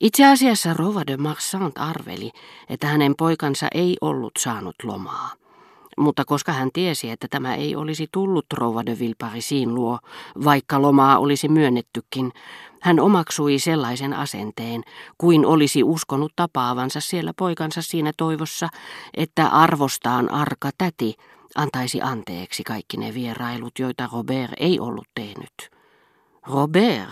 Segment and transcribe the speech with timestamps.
[0.00, 2.30] Itse asiassa Rova de Marsant arveli,
[2.68, 5.30] että hänen poikansa ei ollut saanut lomaa.
[5.96, 9.98] Mutta koska hän tiesi, että tämä ei olisi tullut Rova de Villeparisin luo,
[10.44, 12.32] vaikka lomaa olisi myönnettykin,
[12.80, 14.82] hän omaksui sellaisen asenteen,
[15.18, 18.68] kuin olisi uskonut tapaavansa siellä poikansa siinä toivossa,
[19.14, 21.14] että arvostaan arka täti
[21.54, 25.70] antaisi anteeksi kaikki ne vierailut, joita Robert ei ollut tehnyt.
[26.46, 27.10] Robert,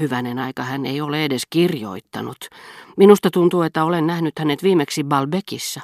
[0.00, 2.48] hyvänen aika hän ei ole edes kirjoittanut.
[2.96, 5.80] Minusta tuntuu, että olen nähnyt hänet viimeksi Balbekissa.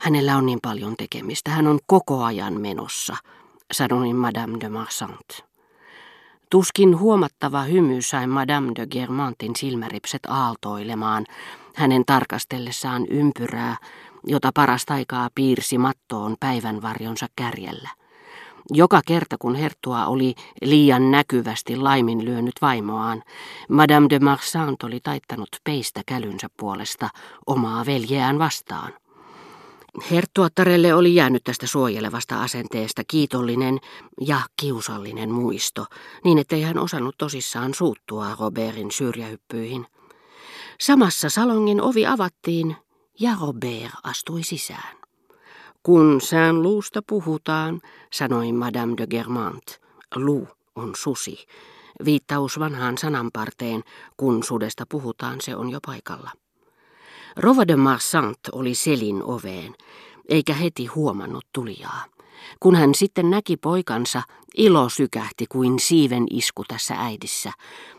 [0.00, 3.16] Hänellä on niin paljon tekemistä, hän on koko ajan menossa,
[3.72, 5.44] sanoin Madame de Marsant.
[6.50, 11.26] Tuskin huomattava hymy sai Madame de Germantin silmäripset aaltoilemaan
[11.74, 13.76] hänen tarkastellessaan ympyrää,
[14.26, 17.88] jota parasta aikaa piirsi mattoon päivänvarjonsa kärjellä.
[18.72, 23.22] Joka kerta kun Herttua oli liian näkyvästi laiminlyönyt vaimoaan,
[23.68, 27.08] Madame de Marsant oli taittanut peistä kälynsä puolesta
[27.46, 28.92] omaa veljeään vastaan.
[30.10, 33.78] Herttuattarelle oli jäänyt tästä suojelevasta asenteesta kiitollinen
[34.20, 35.86] ja kiusallinen muisto,
[36.24, 39.86] niin ettei hän osannut tosissaan suuttua Robertin syrjähyppyihin.
[40.80, 42.76] Samassa salongin ovi avattiin
[43.20, 44.99] ja Robert astui sisään.
[45.82, 47.80] Kun sään luusta puhutaan,
[48.12, 49.80] sanoi Madame de Germant,
[50.16, 51.46] lu on susi.
[52.04, 53.82] Viittaus vanhaan sananparteen,
[54.16, 56.30] kun sudesta puhutaan, se on jo paikalla.
[57.36, 59.74] Rova de Marsant oli selin oveen,
[60.28, 62.04] eikä heti huomannut tulijaa.
[62.60, 64.22] Kun hän sitten näki poikansa,
[64.56, 67.52] ilo sykähti kuin siiven isku tässä äidissä.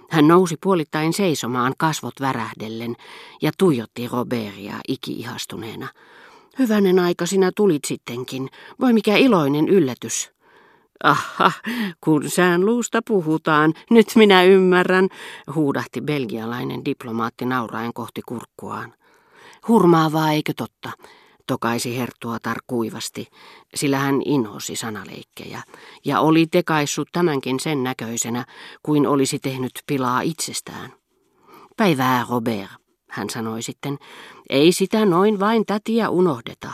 [0.09, 2.95] Hän nousi puolittain seisomaan kasvot värähdellen
[3.41, 5.88] ja tuijotti Robertia iki-ihastuneena.
[6.61, 8.49] Hyvänen aika sinä tulit sittenkin.
[8.79, 10.31] Voi mikä iloinen yllätys.
[11.03, 11.51] Aha,
[12.01, 15.09] kun sään luusta puhutaan, nyt minä ymmärrän,
[15.55, 18.93] huudahti belgialainen diplomaatti nauraen kohti kurkkuaan.
[19.67, 20.91] Hurmaavaa, eikö totta?
[21.47, 23.27] tokaisi Herttuatar kuivasti,
[23.75, 25.63] sillä hän inhosi sanaleikkejä,
[26.05, 28.45] ja oli tekaissut tämänkin sen näköisenä,
[28.83, 30.94] kuin olisi tehnyt pilaa itsestään.
[31.77, 32.81] Päivää, Robert,
[33.11, 33.97] hän sanoi sitten,
[34.49, 36.73] ei sitä noin vain tätiä unohdeta.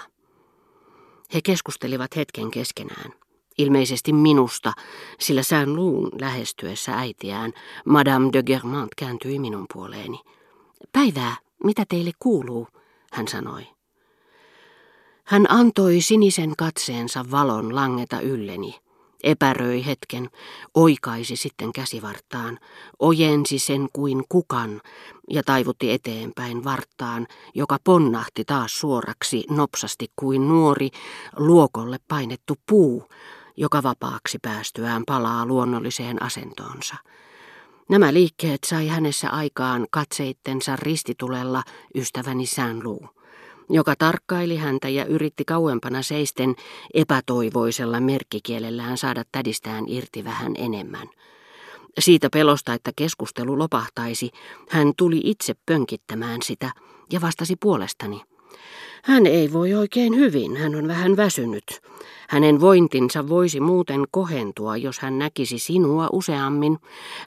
[1.34, 3.14] He keskustelivat hetken keskenään.
[3.58, 4.74] Ilmeisesti minusta,
[5.20, 7.54] sillä sään luun lähestyessä äitiään,
[7.86, 10.20] Madame de Germant kääntyi minun puoleeni.
[10.92, 12.68] Päivää, mitä teille kuuluu,
[13.12, 13.68] hän sanoi.
[15.24, 18.76] Hän antoi sinisen katseensa valon langeta ylleni.
[19.24, 20.30] Epäröi hetken,
[20.74, 22.60] oikaisi sitten käsivarttaan,
[23.00, 24.82] ojensi sen kuin kukan
[25.30, 30.90] ja taivutti eteenpäin varttaan, joka ponnahti taas suoraksi nopsasti kuin nuori
[31.36, 33.10] luokolle painettu puu,
[33.58, 36.96] joka vapaaksi päästyään palaa luonnolliseen asentoonsa.
[37.90, 41.64] Nämä liikkeet sai hänessä aikaan katseittensa ristitulella
[41.96, 43.17] ystäväni Säänluu
[43.70, 46.56] joka tarkkaili häntä ja yritti kauempana seisten
[46.94, 51.08] epätoivoisella merkkikielellään saada tädistään irti vähän enemmän.
[52.00, 54.32] Siitä pelosta, että keskustelu lopahtaisi,
[54.70, 56.72] hän tuli itse pönkittämään sitä
[57.12, 58.22] ja vastasi puolestani.
[59.04, 61.82] Hän ei voi oikein hyvin, hän on vähän väsynyt.
[62.30, 66.78] Hänen vointinsa voisi muuten kohentua, jos hän näkisi sinua useammin.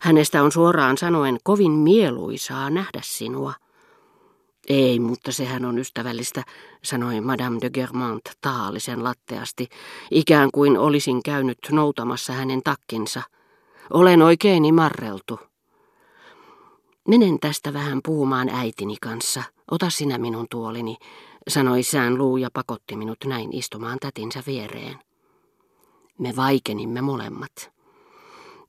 [0.00, 3.54] Hänestä on suoraan sanoen kovin mieluisaa nähdä sinua.
[4.68, 6.42] Ei, mutta sehän on ystävällistä,
[6.82, 9.68] sanoi Madame de Germant taallisen latteasti,
[10.10, 13.22] ikään kuin olisin käynyt noutamassa hänen takkinsa.
[13.92, 15.40] Olen oikein imarreltu.
[17.08, 19.42] Menen tästä vähän puhumaan äitini kanssa.
[19.70, 20.96] Ota sinä minun tuolini,
[21.48, 24.98] sanoi sään luu ja pakotti minut näin istumaan tätinsä viereen.
[26.18, 27.79] Me vaikenimme molemmat.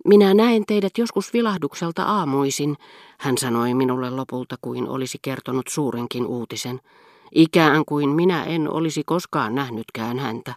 [0.06, 2.76] Minä näen teidät joskus vilahdukselta aamuisin,
[3.20, 6.80] hän sanoi minulle lopulta kuin olisi kertonut suurenkin uutisen.
[7.36, 10.56] Ikään kuin minä en olisi koskaan nähnytkään häntä.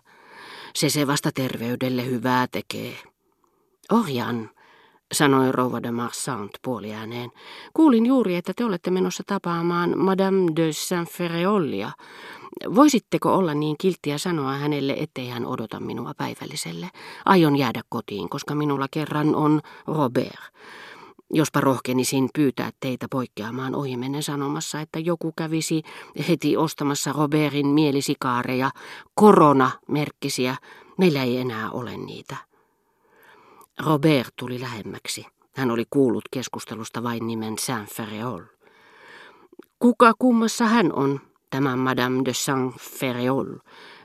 [0.75, 2.97] Se se vasta terveydelle hyvää tekee.
[3.93, 4.51] Ohjan,
[5.13, 7.31] sanoi rouva de Marsant puoliääneen.
[7.75, 11.91] Kuulin juuri, että te olette menossa tapaamaan Madame de Saint-Ferreollia.
[12.75, 16.91] Voisitteko olla niin kilttiä sanoa hänelle, ettei hän odota minua päivälliselle?
[17.25, 20.55] Aion jäädä kotiin, koska minulla kerran on Robert.
[21.33, 25.83] Jospa rohkenisin pyytää teitä poikkeamaan ohimennen sanomassa, että joku kävisi
[26.29, 28.71] heti ostamassa Robertin mielisikaareja,
[29.15, 30.57] korona-merkkisiä.
[30.99, 32.37] Meillä ei enää ole niitä.
[33.81, 35.27] Robert tuli lähemmäksi.
[35.57, 38.43] Hän oli kuullut keskustelusta vain nimen Saint-Ferreol.
[39.79, 43.59] Kuka kummassa hän on, tämä Madame de Saint-Ferreol?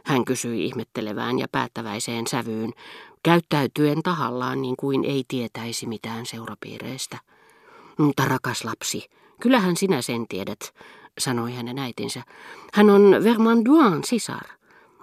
[0.06, 2.74] Hän kysyi ihmettelevään ja päättäväiseen sävyyn,
[3.24, 7.18] käyttäytyen tahallaan niin kuin ei tietäisi mitään seurapiireistä.
[7.98, 10.60] Mutta rakas lapsi, Kyllähän sinä sen tiedät,
[11.20, 12.24] sanoi hänen äitinsä.
[12.74, 14.48] Hän on Vermandoin sisar.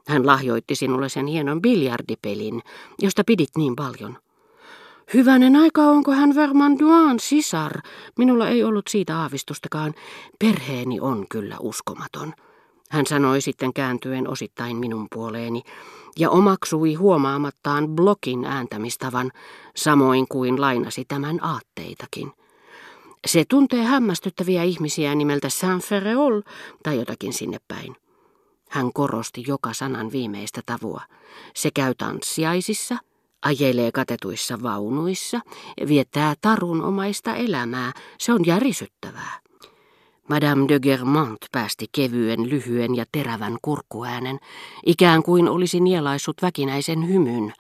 [0.09, 2.63] Hän lahjoitti sinulle sen hienon biljardipelin,
[2.99, 4.19] josta pidit niin paljon.
[5.15, 7.73] Hyvänen aika, onko hän Vermandoin sisar?
[8.19, 9.95] Minulla ei ollut siitä aavistustakaan.
[10.39, 12.35] Perheeni on kyllä uskomaton.
[12.91, 15.63] Hän sanoi sitten kääntyen osittain minun puoleeni
[16.19, 19.33] ja omaksui huomaamattaan blokin ääntämistavan,
[19.77, 22.33] samoin kuin lainasi tämän aatteitakin.
[23.27, 26.43] Se tuntee hämmästyttäviä ihmisiä nimeltä Saint-Ferreol
[26.83, 27.97] tai jotakin sinne päin.
[28.71, 31.03] Hän korosti joka sanan viimeistä tavua.
[31.55, 32.99] Se käy tanssiaisissa,
[33.47, 35.41] ajelee katetuissa vaunuissa,
[35.89, 37.93] viettää tarunomaista elämää.
[38.19, 39.41] Se on järisyttävää.
[40.29, 44.39] Madame de Germant päästi kevyen, lyhyen ja terävän kurkkuäänen,
[44.87, 47.53] ikään kuin olisi nielaissut väkinäisen hymyn,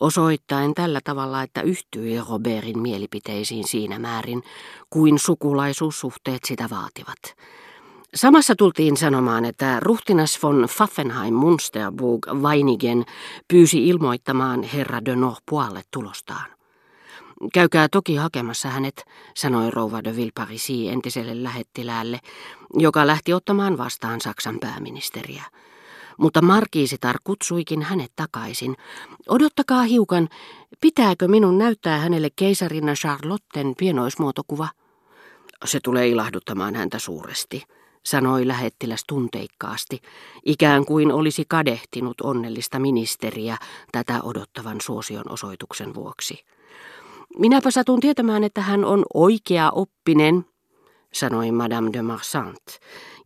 [0.00, 4.42] osoittaen tällä tavalla, että yhtyi Robertin mielipiteisiin siinä määrin,
[4.90, 7.36] kuin sukulaisuussuhteet sitä vaativat.
[8.14, 13.04] Samassa tultiin sanomaan, että ruhtinas von Pfaffenheim Munsterburg Weinigen
[13.48, 16.50] pyysi ilmoittamaan herra de Norpoalle tulostaan.
[17.54, 22.20] Käykää toki hakemassa hänet, sanoi rouva de Villeparisi entiselle lähettiläälle,
[22.74, 25.44] joka lähti ottamaan vastaan Saksan pääministeriä.
[26.18, 28.76] Mutta markiisitar kutsuikin hänet takaisin.
[29.28, 30.28] Odottakaa hiukan,
[30.80, 34.68] pitääkö minun näyttää hänelle keisarina Charlotten pienoismuotokuva?
[35.64, 37.62] Se tulee ilahduttamaan häntä suuresti,
[38.04, 40.00] sanoi lähettiläs tunteikkaasti,
[40.44, 43.56] ikään kuin olisi kadehtinut onnellista ministeriä
[43.92, 46.44] tätä odottavan suosion osoituksen vuoksi.
[47.38, 50.44] Minäpä satun tietämään, että hän on oikea oppinen,
[51.12, 52.64] sanoi Madame de Marsant,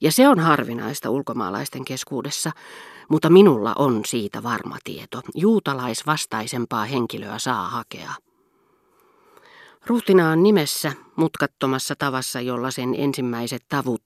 [0.00, 2.50] ja se on harvinaista ulkomaalaisten keskuudessa,
[3.08, 5.20] mutta minulla on siitä varma tieto.
[5.34, 8.14] Juutalaisvastaisempaa henkilöä saa hakea.
[9.86, 14.02] Ruhtinaan nimessä, mutkattomassa tavassa, jolla sen ensimmäiset tavut,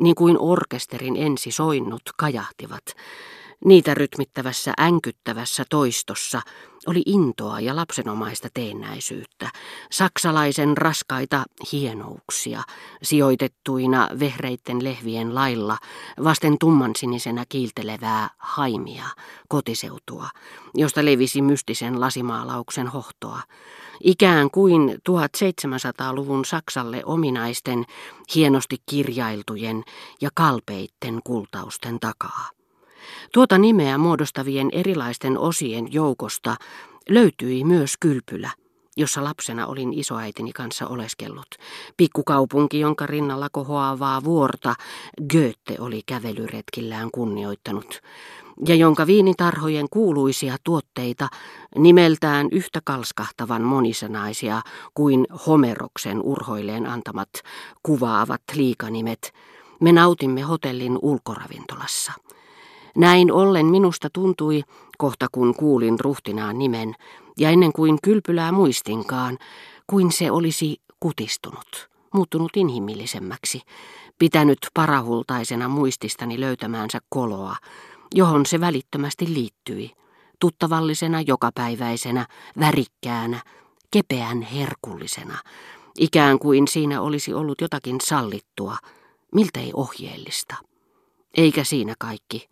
[0.00, 2.84] niin kuin orkesterin ensisoinnut, kajahtivat,
[3.64, 6.40] Niitä rytmittävässä änkyttävässä toistossa
[6.86, 9.50] oli intoa ja lapsenomaista teennäisyyttä,
[9.90, 12.62] saksalaisen raskaita hienouksia,
[13.02, 15.78] sijoitettuina vehreitten lehvien lailla
[16.24, 19.04] vasten tummansinisenä kiiltelevää haimia,
[19.48, 20.28] kotiseutua,
[20.74, 23.40] josta levisi mystisen lasimaalauksen hohtoa,
[24.00, 27.84] ikään kuin 1700-luvun Saksalle ominaisten,
[28.34, 29.84] hienosti kirjailtujen
[30.20, 32.55] ja kalpeitten kultausten takaa.
[33.32, 36.56] Tuota nimeä muodostavien erilaisten osien joukosta
[37.08, 38.50] löytyi myös Kylpylä,
[38.96, 41.48] jossa lapsena olin isoäitini kanssa oleskellut.
[41.96, 44.74] Pikkukaupunki, jonka rinnalla kohoavaa vuorta
[45.32, 48.00] Goethe oli kävelyretkillään kunnioittanut
[48.68, 51.28] ja jonka viinitarhojen kuuluisia tuotteita
[51.78, 54.62] nimeltään yhtä kalskahtavan monisanaisia
[54.94, 57.30] kuin Homeroksen urhoilleen antamat
[57.82, 59.32] kuvaavat liikanimet,
[59.80, 62.12] me nautimme hotellin ulkoravintolassa.
[62.96, 64.62] Näin ollen minusta tuntui,
[64.98, 66.94] kohta kun kuulin ruhtinaan nimen,
[67.38, 69.38] ja ennen kuin kylpylää muistinkaan,
[69.86, 73.60] kuin se olisi kutistunut, muuttunut inhimillisemmäksi,
[74.18, 77.56] pitänyt parahultaisena muististani löytämäänsä koloa,
[78.14, 79.90] johon se välittömästi liittyi,
[80.40, 82.26] tuttavallisena jokapäiväisenä,
[82.60, 83.40] värikkäänä,
[83.90, 85.38] kepeän herkullisena,
[85.98, 88.76] ikään kuin siinä olisi ollut jotakin sallittua,
[89.34, 90.56] miltei ohjeellista.
[91.36, 92.48] Eikä siinä kaikki.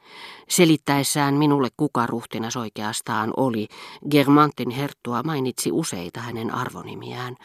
[0.49, 3.69] Selittäessään minulle kuka ruhtinas oikeastaan oli,
[4.11, 7.37] Germantin herttua mainitsi useita hänen arvonimiään.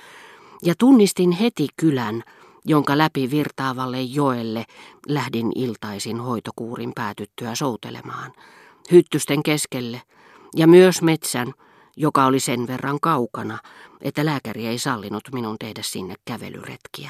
[0.63, 2.24] Ja tunnistin heti kylän,
[2.65, 4.65] jonka läpi virtaavalle joelle
[5.08, 8.34] lähdin iltaisin hoitokuurin päätyttyä soutelemaan.
[8.91, 10.01] Hyttysten keskelle
[10.55, 11.53] ja myös metsän,
[11.98, 13.58] joka oli sen verran kaukana,
[14.01, 17.08] että lääkäri ei sallinut minun tehdä sinne kävelyretkiä.